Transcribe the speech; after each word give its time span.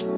We'd 0.00 0.16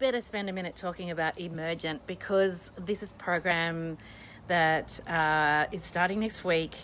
better 0.00 0.20
spend 0.20 0.48
a 0.48 0.52
minute 0.52 0.74
talking 0.74 1.12
about 1.12 1.38
Emergent 1.38 2.04
because 2.08 2.72
this 2.76 3.04
is 3.04 3.12
program 3.12 3.98
that 4.48 5.00
uh, 5.08 5.66
is 5.72 5.82
starting 5.82 6.20
next 6.20 6.44
week. 6.44 6.76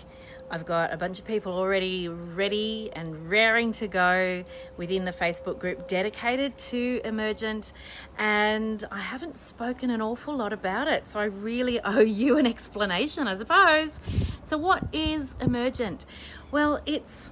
I've 0.51 0.67
got 0.67 0.93
a 0.93 0.99
bunch 0.99 1.19
of 1.19 1.25
people 1.25 1.55
already 1.55 2.09
ready 2.09 2.91
and 2.93 3.31
raring 3.31 3.73
to 3.73 3.89
go 3.89 4.45
within 4.77 5.07
the 5.07 5.13
Facebook 5.13 5.59
group 5.59 5.89
dedicated 5.89 6.59
to 6.59 7.01
Emergent, 7.05 7.73
and 8.19 8.85
I 8.91 8.99
haven't 8.99 9.39
spoken 9.39 9.89
an 9.89 10.03
awful 10.03 10.37
lot 10.37 10.53
about 10.53 10.89
it, 10.89 11.09
so 11.09 11.21
I 11.21 11.25
really 11.25 11.81
owe 11.85 12.01
you 12.01 12.37
an 12.37 12.47
explanation, 12.47 13.27
I 13.27 13.37
suppose. 13.37 13.93
So, 14.45 14.59
what 14.59 14.87
is 14.93 15.35
Emergent? 15.41 16.05
Well, 16.51 16.83
it's 16.85 17.31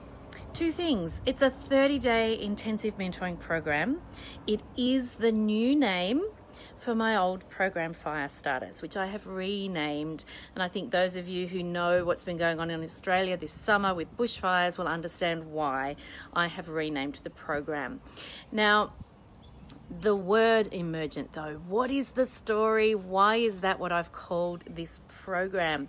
Two 0.52 0.72
things. 0.72 1.22
It's 1.24 1.42
a 1.42 1.50
30 1.50 1.98
day 2.00 2.38
intensive 2.38 2.98
mentoring 2.98 3.38
program. 3.38 4.02
It 4.46 4.60
is 4.76 5.12
the 5.12 5.30
new 5.30 5.76
name 5.76 6.24
for 6.78 6.94
my 6.94 7.16
old 7.16 7.48
program 7.48 7.92
Fire 7.92 8.28
Starters, 8.28 8.82
which 8.82 8.96
I 8.96 9.06
have 9.06 9.26
renamed. 9.26 10.24
And 10.54 10.62
I 10.62 10.68
think 10.68 10.90
those 10.90 11.16
of 11.16 11.28
you 11.28 11.46
who 11.48 11.62
know 11.62 12.04
what's 12.04 12.24
been 12.24 12.36
going 12.36 12.60
on 12.60 12.70
in 12.70 12.82
Australia 12.82 13.36
this 13.36 13.52
summer 13.52 13.94
with 13.94 14.16
bushfires 14.16 14.78
will 14.78 14.88
understand 14.88 15.52
why 15.52 15.96
I 16.32 16.46
have 16.46 16.68
renamed 16.68 17.20
the 17.24 17.30
program. 17.30 18.00
Now, 18.50 18.92
the 19.90 20.14
word 20.14 20.68
emergent, 20.72 21.32
though, 21.32 21.60
what 21.66 21.90
is 21.90 22.10
the 22.10 22.26
story? 22.26 22.94
Why 22.94 23.36
is 23.36 23.60
that 23.60 23.80
what 23.80 23.90
I've 23.92 24.12
called 24.12 24.64
this 24.68 25.00
program? 25.08 25.88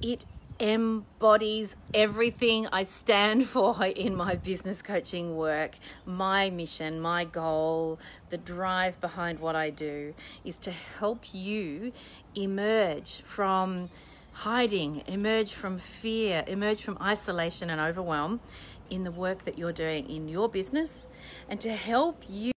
It 0.00 0.24
embodies 0.62 1.74
everything 1.92 2.68
I 2.72 2.84
stand 2.84 3.46
for 3.48 3.84
in 3.84 4.14
my 4.14 4.36
business 4.36 4.80
coaching 4.80 5.36
work. 5.36 5.72
My 6.06 6.48
mission, 6.48 7.00
my 7.00 7.24
goal, 7.24 7.98
the 8.30 8.38
drive 8.38 9.00
behind 9.00 9.40
what 9.40 9.56
I 9.56 9.70
do 9.70 10.14
is 10.44 10.56
to 10.58 10.70
help 10.70 11.34
you 11.34 11.92
emerge 12.36 13.22
from 13.22 13.90
hiding, 14.32 15.02
emerge 15.06 15.52
from 15.52 15.78
fear, 15.78 16.44
emerge 16.46 16.80
from 16.80 16.96
isolation 17.02 17.68
and 17.68 17.80
overwhelm 17.80 18.40
in 18.88 19.04
the 19.04 19.10
work 19.10 19.44
that 19.44 19.58
you're 19.58 19.72
doing 19.72 20.08
in 20.08 20.28
your 20.28 20.48
business, 20.48 21.08
and 21.48 21.60
to 21.60 21.72
help 21.72 22.22
you 22.28 22.52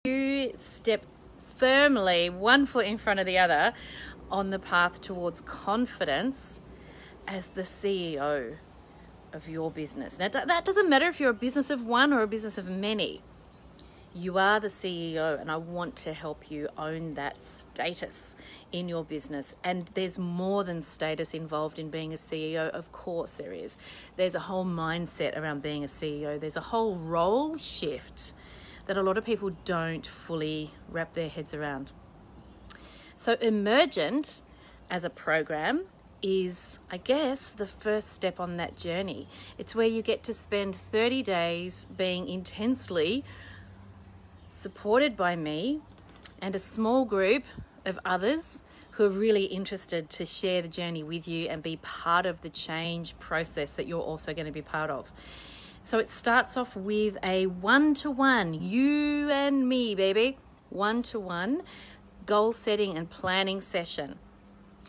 step 0.60 1.06
firmly, 1.56 2.30
one 2.30 2.66
foot 2.66 2.86
in 2.86 2.98
front 2.98 3.20
of 3.20 3.26
the 3.26 3.38
other, 3.38 3.74
on 4.30 4.50
the 4.50 4.60
path 4.60 5.02
towards 5.02 5.42
confidence 5.42 6.62
as 7.28 7.48
the 7.48 7.62
CEO 7.62 8.58
of 9.34 9.50
your 9.50 9.70
business. 9.70 10.18
Now, 10.18 10.30
that 10.30 10.66
doesn't 10.66 10.90
matter 10.90 11.08
if 11.08 11.20
you're 11.20 11.32
a 11.32 11.34
business 11.34 11.70
of 11.70 11.84
one 11.84 12.14
or 12.14 12.22
a 12.22 12.28
business 12.28 12.58
of 12.58 12.68
many. 12.68 13.22
You 14.14 14.38
are 14.38 14.62
the 14.62 14.70
CEO, 14.70 15.40
and 15.40 15.52
I 15.52 15.58
want 15.58 15.98
to 15.98 16.14
help 16.14 16.50
you 16.50 16.70
own 16.78 17.16
that 17.16 17.38
status 17.44 18.34
in 18.72 18.88
your 18.88 19.04
business. 19.04 19.56
And 19.62 19.90
there's 19.94 20.18
more 20.18 20.64
than 20.64 20.84
status 20.84 21.34
involved 21.34 21.78
in 21.78 21.90
being 21.90 22.14
a 22.14 22.18
CEO. 22.18 22.70
Of 22.70 22.94
course, 22.94 23.32
there 23.32 23.52
is. 23.52 23.78
There's 24.16 24.34
a 24.34 24.40
whole 24.40 24.66
mindset 24.66 25.38
around 25.38 25.62
being 25.62 25.84
a 25.84 25.88
CEO, 25.88 26.40
there's 26.40 26.56
a 26.56 26.62
whole 26.62 26.96
role 26.96 27.58
shift 27.58 28.32
that 28.86 28.96
a 28.96 29.02
lot 29.02 29.18
of 29.18 29.26
people 29.26 29.50
don't 29.66 30.06
fully 30.06 30.72
wrap 30.90 31.14
their 31.14 31.28
heads 31.28 31.54
around. 31.54 31.92
So, 33.18 33.34
Emergent 33.42 34.44
as 34.90 35.04
a 35.04 35.10
program 35.10 35.86
is, 36.22 36.80
I 36.92 36.98
guess, 36.98 37.52
the 37.52 37.66
first 37.66 38.14
step 38.14 38.40
on 38.40 38.58
that 38.58 38.76
journey. 38.76 39.28
It's 39.58 39.76
where 39.76 39.88
you 39.88 40.02
get 40.02 40.24
to 40.24 40.34
spend 40.34 40.76
30 40.76 41.24
days 41.24 41.88
being 41.96 42.28
intensely 42.28 43.24
supported 44.52 45.16
by 45.16 45.36
me 45.36 45.82
and 46.42 46.56
a 46.56 46.60
small 46.60 47.06
group 47.06 47.44
of 47.86 48.00
others 48.04 48.64
who 48.92 49.06
are 49.06 49.10
really 49.10 49.46
interested 49.46 50.10
to 50.10 50.26
share 50.26 50.62
the 50.62 50.68
journey 50.68 51.04
with 51.04 51.28
you 51.28 51.48
and 51.50 51.62
be 51.62 51.76
part 51.78 52.26
of 52.26 52.42
the 52.42 52.50
change 52.50 53.18
process 53.20 53.72
that 53.72 53.88
you're 53.88 54.02
also 54.02 54.34
going 54.34 54.46
to 54.46 54.52
be 54.52 54.62
part 54.62 54.90
of. 54.90 55.12
So 55.84 56.00
it 56.00 56.10
starts 56.10 56.58
off 56.58 56.76
with 56.76 57.18
a 57.22 57.46
one 57.46 57.94
to 57.96 58.10
one, 58.10 58.54
you 58.54 59.30
and 59.30 59.68
me, 59.68 59.94
baby, 59.96 60.38
one 60.70 61.02
to 61.04 61.20
one 61.20 61.62
goal 62.26 62.54
setting 62.54 62.98
and 62.98 63.10
planning 63.10 63.62
session 63.62 64.18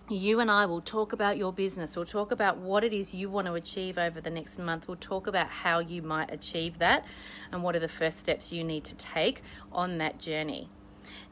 you 0.09 0.39
and 0.39 0.51
I 0.51 0.67
will 0.67 0.81
talk 0.81 1.13
about 1.13 1.37
your 1.37 1.53
business. 1.53 1.97
We'll 1.97 2.07
talk 2.07 2.31
about 2.31 2.59
what 2.59 2.85
it 2.85 2.93
is 2.93 3.13
you 3.13 3.29
want 3.29 3.47
to 3.49 3.55
achieve 3.55 3.99
over 3.99 4.21
the 4.21 4.31
next 4.31 4.59
month. 4.59 4.87
We'll 4.87 4.97
talk 4.97 5.27
about 5.27 5.49
how 5.49 5.81
you 5.81 6.01
might 6.01 6.33
achieve 6.33 6.79
that 6.79 7.05
and 7.51 7.63
what 7.63 7.75
are 7.75 7.81
the 7.81 7.89
first 7.89 8.21
steps 8.21 8.53
you 8.53 8.63
need 8.63 8.85
to 8.85 8.95
take 8.95 9.43
on 9.73 9.99
that 9.99 10.19
journey. 10.21 10.69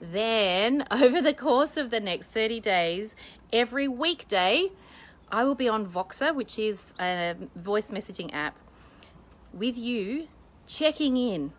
Then, 0.01 0.87
over 0.91 1.21
the 1.21 1.35
course 1.35 1.77
of 1.77 1.91
the 1.91 2.01
next 2.01 2.27
30 2.27 2.61
days, 2.61 3.15
every 3.53 3.87
weekday, 3.87 4.71
I 5.31 5.45
will 5.45 5.55
be 5.55 5.69
on 5.69 5.87
Voxer, 5.87 6.35
which 6.35 6.59
is 6.59 6.95
a 7.01 7.37
voice 7.55 7.91
messaging 7.91 8.33
app, 8.33 8.57
with 9.53 9.79
you 9.79 10.29
checking 10.67 11.17
in, 11.17 11.53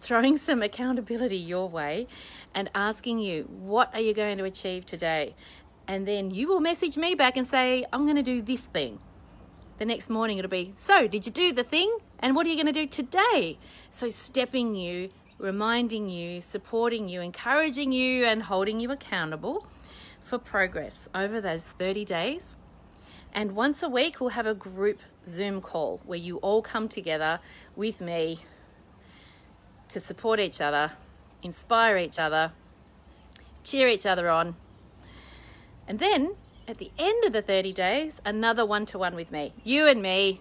throwing 0.00 0.38
some 0.38 0.62
accountability 0.62 1.36
your 1.36 1.68
way, 1.68 2.06
and 2.54 2.70
asking 2.74 3.18
you, 3.18 3.42
what 3.44 3.94
are 3.94 4.00
you 4.00 4.14
going 4.14 4.38
to 4.38 4.44
achieve 4.44 4.86
today? 4.86 5.34
And 5.88 6.06
then 6.06 6.30
you 6.30 6.48
will 6.48 6.60
message 6.60 6.96
me 6.96 7.14
back 7.14 7.36
and 7.36 7.46
say, 7.46 7.84
I'm 7.92 8.04
going 8.04 8.16
to 8.16 8.22
do 8.22 8.42
this 8.42 8.62
thing. 8.62 8.98
The 9.78 9.84
next 9.84 10.08
morning 10.08 10.38
it'll 10.38 10.50
be, 10.50 10.74
So, 10.78 11.06
did 11.06 11.26
you 11.26 11.32
do 11.32 11.52
the 11.52 11.64
thing? 11.64 11.98
And 12.18 12.34
what 12.34 12.46
are 12.46 12.48
you 12.48 12.56
going 12.56 12.72
to 12.72 12.72
do 12.72 12.86
today? 12.86 13.58
So, 13.90 14.08
stepping 14.08 14.74
you, 14.74 15.10
reminding 15.38 16.08
you, 16.08 16.40
supporting 16.40 17.08
you, 17.08 17.20
encouraging 17.20 17.92
you, 17.92 18.24
and 18.24 18.44
holding 18.44 18.80
you 18.80 18.90
accountable 18.90 19.66
for 20.22 20.38
progress 20.38 21.08
over 21.14 21.40
those 21.40 21.68
30 21.68 22.04
days. 22.04 22.56
And 23.32 23.52
once 23.52 23.82
a 23.82 23.88
week, 23.88 24.18
we'll 24.18 24.30
have 24.30 24.46
a 24.46 24.54
group 24.54 24.98
Zoom 25.28 25.60
call 25.60 26.00
where 26.06 26.18
you 26.18 26.38
all 26.38 26.62
come 26.62 26.88
together 26.88 27.40
with 27.76 28.00
me 28.00 28.40
to 29.88 30.00
support 30.00 30.40
each 30.40 30.60
other, 30.60 30.92
inspire 31.42 31.98
each 31.98 32.18
other, 32.18 32.52
cheer 33.62 33.88
each 33.88 34.06
other 34.06 34.30
on, 34.30 34.56
and 35.86 35.98
then 35.98 36.34
at 36.68 36.78
the 36.78 36.90
end 36.98 37.24
of 37.24 37.32
the 37.32 37.42
30 37.42 37.72
days, 37.72 38.20
another 38.24 38.66
one 38.66 38.86
to 38.86 38.98
one 38.98 39.14
with 39.14 39.30
me. 39.30 39.52
You 39.62 39.86
and 39.86 40.02
me, 40.02 40.40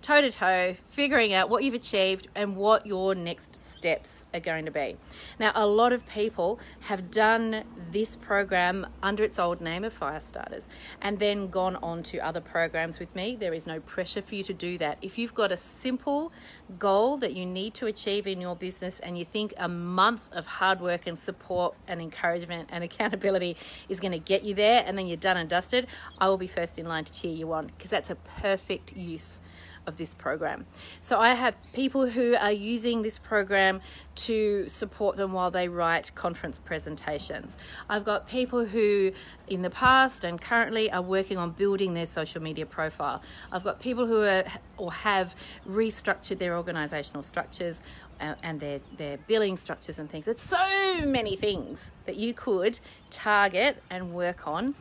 toe 0.00 0.20
to 0.20 0.30
toe, 0.30 0.76
figuring 0.88 1.32
out 1.32 1.50
what 1.50 1.64
you've 1.64 1.74
achieved 1.74 2.28
and 2.34 2.56
what 2.56 2.86
your 2.86 3.14
next 3.14 3.60
steps 3.76 4.24
are 4.32 4.40
going 4.40 4.64
to 4.64 4.70
be. 4.70 4.96
Now, 5.38 5.52
a 5.54 5.66
lot 5.66 5.92
of 5.92 6.06
people 6.08 6.58
have 6.80 7.10
done 7.10 7.64
this 7.92 8.16
program 8.16 8.86
under 9.02 9.22
its 9.22 9.38
old 9.38 9.60
name 9.60 9.84
of 9.84 9.92
Fire 9.92 10.20
Starters 10.20 10.66
and 11.00 11.18
then 11.18 11.48
gone 11.48 11.76
on 11.76 12.02
to 12.04 12.18
other 12.18 12.40
programs 12.40 12.98
with 12.98 13.14
me. 13.14 13.36
There 13.38 13.52
is 13.52 13.66
no 13.66 13.80
pressure 13.80 14.22
for 14.22 14.34
you 14.34 14.44
to 14.44 14.54
do 14.54 14.78
that. 14.78 14.98
If 15.02 15.18
you've 15.18 15.34
got 15.34 15.52
a 15.52 15.56
simple 15.56 16.32
goal 16.78 17.16
that 17.18 17.34
you 17.34 17.46
need 17.46 17.74
to 17.74 17.86
achieve 17.86 18.26
in 18.26 18.40
your 18.40 18.56
business 18.56 18.98
and 19.00 19.18
you 19.18 19.24
think 19.24 19.52
a 19.58 19.68
month 19.68 20.22
of 20.32 20.46
hard 20.46 20.80
work 20.80 21.06
and 21.06 21.18
support 21.18 21.74
and 21.86 22.00
encouragement 22.00 22.68
and 22.70 22.82
accountability 22.82 23.56
is 23.88 24.00
going 24.00 24.12
to 24.12 24.18
get 24.18 24.42
you 24.42 24.54
there 24.54 24.82
and 24.86 24.96
then 24.96 25.06
you're 25.06 25.16
done 25.16 25.36
and 25.36 25.48
dusted, 25.48 25.86
I 26.18 26.28
will 26.28 26.38
be 26.38 26.46
first 26.46 26.78
in 26.78 26.86
line 26.86 27.04
to 27.04 27.12
cheer 27.12 27.32
you 27.32 27.52
on 27.52 27.66
because 27.66 27.90
that's 27.90 28.10
a 28.10 28.16
perfect 28.16 28.96
use 28.96 29.38
of 29.86 29.96
this 29.96 30.14
program. 30.14 30.66
So 31.00 31.18
I 31.18 31.34
have 31.34 31.56
people 31.72 32.06
who 32.08 32.34
are 32.34 32.52
using 32.52 33.02
this 33.02 33.18
program 33.18 33.80
to 34.16 34.68
support 34.68 35.16
them 35.16 35.32
while 35.32 35.50
they 35.50 35.68
write 35.68 36.14
conference 36.14 36.58
presentations. 36.58 37.56
I've 37.88 38.04
got 38.04 38.28
people 38.28 38.66
who 38.66 39.12
in 39.48 39.62
the 39.62 39.70
past 39.70 40.24
and 40.24 40.40
currently 40.40 40.90
are 40.90 41.02
working 41.02 41.38
on 41.38 41.50
building 41.50 41.94
their 41.94 42.06
social 42.06 42.42
media 42.42 42.66
profile. 42.66 43.22
I've 43.52 43.64
got 43.64 43.80
people 43.80 44.06
who 44.06 44.22
are 44.22 44.44
or 44.76 44.92
have 44.92 45.34
restructured 45.68 46.38
their 46.38 46.56
organizational 46.56 47.22
structures 47.22 47.80
uh, 48.20 48.34
and 48.42 48.60
their, 48.60 48.80
their 48.96 49.18
billing 49.18 49.56
structures 49.56 49.98
and 49.98 50.10
things. 50.10 50.26
It's 50.26 50.42
so 50.42 51.04
many 51.04 51.36
things 51.36 51.90
that 52.06 52.16
you 52.16 52.34
could 52.34 52.80
target 53.10 53.82
and 53.90 54.12
work 54.12 54.46
on 54.46 54.74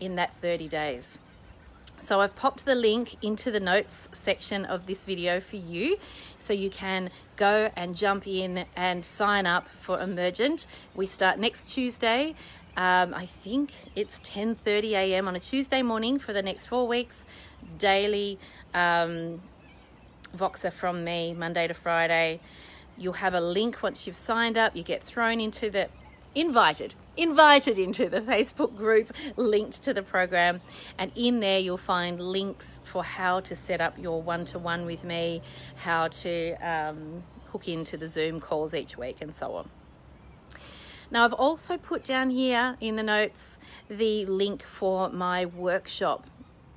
in 0.00 0.16
that 0.16 0.32
30 0.40 0.68
days. 0.68 1.18
So 2.00 2.20
I've 2.20 2.34
popped 2.36 2.64
the 2.64 2.74
link 2.74 3.16
into 3.22 3.50
the 3.50 3.60
notes 3.60 4.08
section 4.12 4.64
of 4.64 4.86
this 4.86 5.04
video 5.04 5.40
for 5.40 5.56
you 5.56 5.98
so 6.38 6.52
you 6.52 6.70
can 6.70 7.10
go 7.36 7.70
and 7.76 7.94
jump 7.94 8.26
in 8.26 8.64
and 8.76 9.04
sign 9.04 9.46
up 9.46 9.68
for 9.80 10.00
Emergent. 10.00 10.66
We 10.94 11.06
start 11.06 11.38
next 11.38 11.70
Tuesday. 11.70 12.34
Um, 12.76 13.12
I 13.12 13.26
think 13.26 13.72
it's 13.96 14.20
10:30 14.20 14.92
a.m. 14.92 15.26
on 15.26 15.34
a 15.34 15.40
Tuesday 15.40 15.82
morning 15.82 16.18
for 16.18 16.32
the 16.32 16.42
next 16.42 16.66
four 16.66 16.86
weeks. 16.86 17.24
Daily 17.76 18.38
um, 18.72 19.42
Voxer 20.36 20.72
from 20.72 21.04
me, 21.04 21.34
Monday 21.34 21.66
to 21.66 21.74
Friday. 21.74 22.40
You'll 22.96 23.14
have 23.14 23.34
a 23.34 23.40
link 23.40 23.82
once 23.82 24.06
you've 24.06 24.16
signed 24.16 24.56
up. 24.56 24.76
You 24.76 24.82
get 24.82 25.02
thrown 25.02 25.40
into 25.40 25.70
the 25.70 25.88
invited, 26.38 26.94
invited 27.16 27.78
into 27.78 28.08
the 28.08 28.20
Facebook 28.20 28.76
group 28.76 29.12
linked 29.36 29.82
to 29.82 29.92
the 29.92 30.02
program. 30.02 30.60
And 30.96 31.10
in 31.14 31.40
there, 31.40 31.58
you'll 31.58 31.76
find 31.76 32.20
links 32.20 32.80
for 32.84 33.02
how 33.02 33.40
to 33.40 33.56
set 33.56 33.80
up 33.80 33.98
your 33.98 34.22
one 34.22 34.44
to 34.46 34.58
one 34.58 34.86
with 34.86 35.04
me, 35.04 35.42
how 35.76 36.08
to 36.08 36.54
um, 36.56 37.24
hook 37.52 37.68
into 37.68 37.96
the 37.96 38.08
Zoom 38.08 38.40
calls 38.40 38.74
each 38.74 38.96
week, 38.96 39.16
and 39.20 39.34
so 39.34 39.54
on. 39.54 39.70
Now, 41.10 41.24
I've 41.24 41.32
also 41.32 41.78
put 41.78 42.04
down 42.04 42.30
here 42.30 42.76
in 42.80 42.96
the 42.96 43.02
notes 43.02 43.58
the 43.88 44.26
link 44.26 44.62
for 44.62 45.08
my 45.08 45.46
workshop 45.46 46.26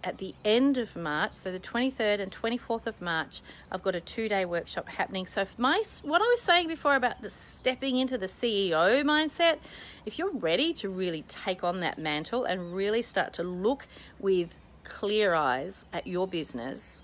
at 0.04 0.18
the 0.18 0.34
end 0.44 0.78
of 0.78 0.96
March, 0.96 1.34
so 1.34 1.52
the 1.52 1.60
23rd 1.60 2.20
and 2.20 2.32
24th 2.32 2.88
of 2.88 3.02
March, 3.02 3.42
I've 3.72 3.84
got 3.84 3.96
a 3.96 4.02
two-day 4.02 4.46
workshop 4.46 4.90
happening. 4.90 5.26
So 5.26 5.46
my 5.58 5.84
what 6.04 6.22
I 6.22 6.26
was 6.26 6.42
saying 6.42 6.68
before 6.68 6.96
about 6.96 7.22
the 7.22 7.30
stepping 7.30 7.98
into 7.98 8.18
the 8.18 8.28
CEO 8.28 9.04
mindset, 9.04 9.58
if 10.06 10.18
you're 10.18 10.34
ready 10.34 10.74
to 10.74 10.90
really 10.90 11.24
take 11.28 11.64
on 11.64 11.80
that 11.82 11.98
mantle 11.98 12.44
and 12.44 12.74
really 12.74 13.02
start 13.02 13.34
to 13.34 13.44
look 13.44 13.88
with 14.20 14.56
clear 14.84 15.34
eyes 15.34 15.86
at 15.94 16.08
your 16.08 16.28
business 16.28 17.02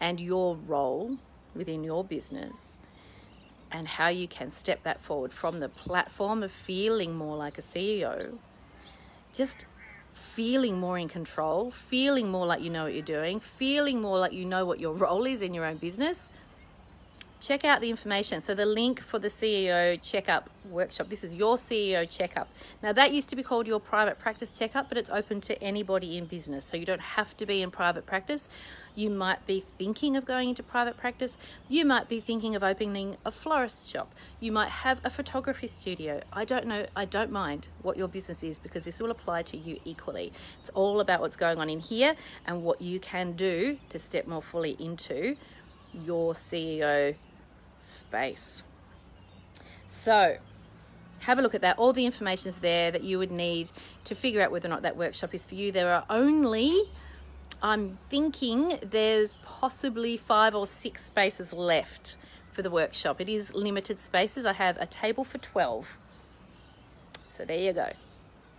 and 0.00 0.18
your 0.20 0.56
role 0.56 1.18
within 1.54 1.84
your 1.84 2.02
business 2.04 2.76
and 3.70 3.86
how 3.86 4.08
you 4.08 4.26
can 4.26 4.50
step 4.50 4.82
that 4.82 5.00
forward 5.00 5.32
from 5.32 5.60
the 5.60 5.68
platform 5.68 6.42
of 6.42 6.50
feeling 6.50 7.14
more 7.14 7.36
like 7.36 7.58
a 7.58 7.62
CEO, 7.62 8.38
just 9.34 9.66
feeling 10.18 10.78
more 10.78 10.98
in 10.98 11.08
control, 11.08 11.70
feeling 11.70 12.30
more 12.30 12.46
like 12.46 12.60
you 12.60 12.70
know 12.70 12.84
what 12.84 12.94
you're 12.94 13.02
doing, 13.02 13.40
feeling 13.40 14.00
more 14.00 14.18
like 14.18 14.32
you 14.32 14.44
know 14.44 14.64
what 14.64 14.80
your 14.80 14.94
role 14.94 15.26
is 15.26 15.42
in 15.42 15.54
your 15.54 15.64
own 15.64 15.76
business, 15.76 16.28
check 17.40 17.64
out 17.64 17.80
the 17.80 17.90
information. 17.90 18.42
So 18.42 18.54
the 18.54 18.66
link 18.66 19.00
for 19.00 19.18
the 19.18 19.28
CEO 19.28 20.00
checkup 20.02 20.50
workshop, 20.68 21.08
this 21.08 21.22
is 21.22 21.34
your 21.34 21.56
CEO 21.56 22.08
checkup. 22.08 22.48
Now 22.82 22.92
that 22.92 23.12
used 23.12 23.28
to 23.30 23.36
be 23.36 23.42
called 23.42 23.66
your 23.66 23.80
private 23.80 24.18
practice 24.18 24.56
checkup, 24.58 24.88
but 24.88 24.98
it's 24.98 25.10
open 25.10 25.40
to 25.42 25.62
anybody 25.62 26.18
in 26.18 26.26
business. 26.26 26.64
So 26.64 26.76
you 26.76 26.84
don't 26.84 27.00
have 27.00 27.36
to 27.36 27.46
be 27.46 27.62
in 27.62 27.70
private 27.70 28.06
practice. 28.06 28.48
You 28.94 29.10
might 29.10 29.46
be 29.46 29.64
thinking 29.78 30.16
of 30.16 30.24
going 30.24 30.48
into 30.48 30.62
private 30.62 30.96
practice. 30.96 31.38
You 31.68 31.84
might 31.84 32.08
be 32.08 32.20
thinking 32.20 32.56
of 32.56 32.64
opening 32.64 33.16
a 33.24 33.30
florist 33.30 33.88
shop. 33.88 34.12
You 34.40 34.50
might 34.50 34.70
have 34.70 35.00
a 35.04 35.10
photography 35.10 35.68
studio. 35.68 36.20
I 36.32 36.44
don't 36.44 36.66
know, 36.66 36.86
I 36.96 37.04
don't 37.04 37.30
mind 37.30 37.68
what 37.82 37.96
your 37.96 38.08
business 38.08 38.42
is 38.42 38.58
because 38.58 38.84
this 38.84 39.00
will 39.00 39.12
apply 39.12 39.42
to 39.44 39.56
you 39.56 39.78
equally. 39.84 40.32
It's 40.60 40.70
all 40.70 40.98
about 41.00 41.20
what's 41.20 41.36
going 41.36 41.58
on 41.58 41.70
in 41.70 41.78
here 41.78 42.16
and 42.44 42.64
what 42.64 42.82
you 42.82 42.98
can 42.98 43.32
do 43.32 43.78
to 43.90 43.98
step 43.98 44.26
more 44.26 44.42
fully 44.42 44.76
into 44.80 45.36
your 45.94 46.34
CEO 46.34 47.14
space. 47.80 48.62
So, 49.86 50.38
have 51.20 51.38
a 51.38 51.42
look 51.42 51.54
at 51.54 51.60
that. 51.62 51.78
All 51.78 51.92
the 51.92 52.06
information 52.06 52.50
is 52.50 52.58
there 52.58 52.90
that 52.90 53.02
you 53.02 53.18
would 53.18 53.32
need 53.32 53.70
to 54.04 54.14
figure 54.14 54.40
out 54.40 54.50
whether 54.50 54.68
or 54.68 54.70
not 54.70 54.82
that 54.82 54.96
workshop 54.96 55.34
is 55.34 55.44
for 55.44 55.54
you. 55.54 55.72
There 55.72 55.92
are 55.92 56.04
only, 56.08 56.90
I'm 57.62 57.98
thinking, 58.08 58.78
there's 58.82 59.36
possibly 59.44 60.16
five 60.16 60.54
or 60.54 60.66
six 60.66 61.04
spaces 61.04 61.52
left 61.52 62.16
for 62.52 62.62
the 62.62 62.70
workshop. 62.70 63.20
It 63.20 63.28
is 63.28 63.54
limited 63.54 64.00
spaces. 64.00 64.46
I 64.46 64.52
have 64.54 64.76
a 64.78 64.86
table 64.86 65.24
for 65.24 65.38
12. 65.38 65.98
So 67.28 67.44
there 67.44 67.58
you 67.58 67.72
go. 67.72 67.92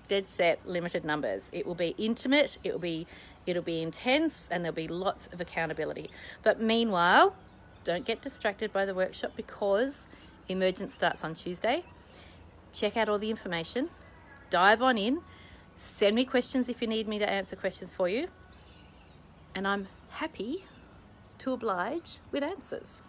Dead 0.07 0.27
set, 0.27 0.65
limited 0.67 1.05
numbers. 1.05 1.43
It 1.51 1.65
will 1.65 1.75
be 1.75 1.95
intimate, 1.97 2.57
it 2.63 2.71
will 2.71 2.79
be 2.79 3.07
it'll 3.45 3.63
be 3.63 3.81
intense, 3.81 4.47
and 4.51 4.63
there'll 4.63 4.75
be 4.75 4.87
lots 4.87 5.27
of 5.27 5.41
accountability. 5.41 6.11
But 6.43 6.61
meanwhile, 6.61 7.35
don't 7.83 8.05
get 8.05 8.21
distracted 8.21 8.71
by 8.73 8.85
the 8.85 8.93
workshop 8.93 9.31
because 9.35 10.07
Emergent 10.47 10.91
starts 10.91 11.23
on 11.23 11.33
Tuesday. 11.33 11.83
Check 12.73 12.97
out 12.97 13.09
all 13.09 13.19
the 13.19 13.29
information, 13.29 13.89
dive 14.49 14.81
on 14.81 14.97
in, 14.97 15.21
send 15.77 16.15
me 16.15 16.25
questions 16.25 16.69
if 16.69 16.81
you 16.81 16.87
need 16.87 17.07
me 17.07 17.19
to 17.19 17.29
answer 17.29 17.55
questions 17.55 17.91
for 17.91 18.07
you, 18.07 18.27
and 19.55 19.67
I'm 19.67 19.87
happy 20.09 20.65
to 21.39 21.53
oblige 21.53 22.19
with 22.31 22.43
answers. 22.43 23.01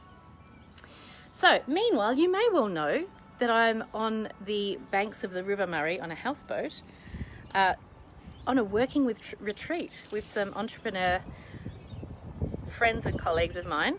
So, 1.33 1.61
meanwhile, 1.67 2.15
you 2.15 2.31
may 2.31 2.49
well 2.53 2.69
know 2.69 3.05
that 3.39 3.51
I'm 3.51 3.85
on 3.93 4.29
the 4.45 4.79
banks 4.91 5.25
of 5.25 5.33
the 5.33 5.43
River 5.43 5.67
Murray 5.67 5.99
on 5.99 6.11
a 6.11 6.15
houseboat 6.15 6.83
uh, 7.55 7.75
on 8.47 8.59
a 8.59 8.65
working 8.65 9.05
with 9.05 9.21
tr- 9.21 9.37
retreat 9.41 10.05
with 10.11 10.31
some 10.31 10.53
entrepreneur 10.55 11.21
friends 12.69 13.07
and 13.07 13.19
colleagues 13.19 13.57
of 13.57 13.67
mine 13.67 13.99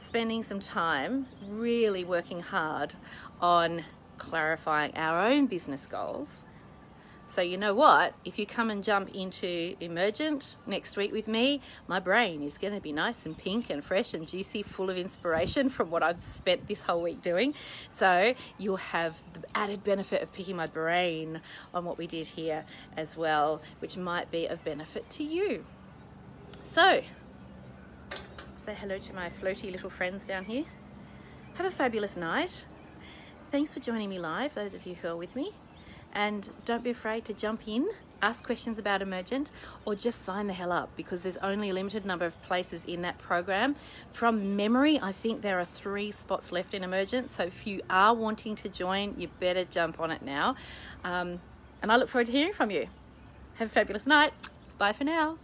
spending 0.00 0.42
some 0.42 0.60
time 0.60 1.26
really 1.46 2.04
working 2.04 2.40
hard 2.40 2.94
on 3.40 3.84
clarifying 4.16 4.92
our 4.96 5.26
own 5.26 5.46
business 5.46 5.86
goals. 5.86 6.44
So, 7.26 7.42
you 7.42 7.56
know 7.56 7.74
what? 7.74 8.14
If 8.24 8.40
you 8.40 8.46
come 8.46 8.70
and 8.70 8.82
jump 8.82 9.14
into 9.14 9.76
Emergent 9.78 10.56
next 10.66 10.96
week 10.96 11.12
with 11.12 11.28
me, 11.28 11.60
my 11.86 12.00
brain 12.00 12.42
is 12.42 12.58
going 12.58 12.74
to 12.74 12.80
be 12.80 12.92
nice 12.92 13.24
and 13.24 13.38
pink 13.38 13.70
and 13.70 13.84
fresh 13.84 14.14
and 14.14 14.26
juicy, 14.26 14.64
full 14.64 14.90
of 14.90 14.96
inspiration 14.96 15.68
from 15.70 15.90
what 15.92 16.02
I've 16.02 16.24
spent 16.24 16.66
this 16.66 16.82
whole 16.82 17.02
week 17.02 17.22
doing. 17.22 17.54
So, 17.88 18.34
you'll 18.58 18.78
have 18.78 19.22
the 19.32 19.42
added 19.54 19.84
benefit 19.84 20.22
of 20.22 20.32
picking 20.32 20.56
my 20.56 20.66
brain 20.66 21.40
on 21.72 21.84
what 21.84 21.98
we 21.98 22.08
did 22.08 22.26
here 22.26 22.64
as 22.96 23.16
well, 23.16 23.62
which 23.78 23.96
might 23.96 24.32
be 24.32 24.46
of 24.46 24.64
benefit 24.64 25.08
to 25.10 25.22
you. 25.22 25.64
So, 26.72 27.02
say 28.60 28.74
hello 28.74 28.98
to 28.98 29.14
my 29.14 29.30
floaty 29.30 29.72
little 29.72 29.88
friends 29.88 30.26
down 30.26 30.44
here. 30.44 30.64
Have 31.54 31.64
a 31.64 31.70
fabulous 31.70 32.14
night. 32.14 32.66
Thanks 33.50 33.72
for 33.72 33.80
joining 33.80 34.10
me 34.10 34.18
live, 34.18 34.54
those 34.54 34.74
of 34.74 34.84
you 34.84 34.96
who 34.96 35.08
are 35.08 35.16
with 35.16 35.34
me. 35.34 35.54
And 36.12 36.50
don't 36.66 36.84
be 36.84 36.90
afraid 36.90 37.24
to 37.24 37.32
jump 37.32 37.66
in, 37.66 37.88
ask 38.20 38.44
questions 38.44 38.78
about 38.78 39.00
Emergent, 39.00 39.50
or 39.86 39.94
just 39.94 40.22
sign 40.22 40.46
the 40.46 40.52
hell 40.52 40.72
up 40.72 40.90
because 40.94 41.22
there's 41.22 41.38
only 41.38 41.70
a 41.70 41.72
limited 41.72 42.04
number 42.04 42.26
of 42.26 42.40
places 42.42 42.84
in 42.84 43.00
that 43.00 43.16
program. 43.16 43.76
From 44.12 44.56
memory, 44.56 45.00
I 45.00 45.12
think 45.12 45.40
there 45.40 45.58
are 45.58 45.64
three 45.64 46.12
spots 46.12 46.52
left 46.52 46.74
in 46.74 46.84
Emergent. 46.84 47.34
So 47.34 47.44
if 47.44 47.66
you 47.66 47.80
are 47.88 48.14
wanting 48.14 48.56
to 48.56 48.68
join, 48.68 49.14
you 49.16 49.28
better 49.40 49.64
jump 49.64 49.98
on 49.98 50.10
it 50.10 50.20
now. 50.20 50.54
Um, 51.02 51.40
and 51.80 51.90
I 51.90 51.96
look 51.96 52.10
forward 52.10 52.26
to 52.26 52.32
hearing 52.32 52.52
from 52.52 52.70
you. 52.70 52.88
Have 53.54 53.68
a 53.68 53.72
fabulous 53.72 54.06
night. 54.06 54.34
Bye 54.76 54.92
for 54.92 55.04
now. 55.04 55.38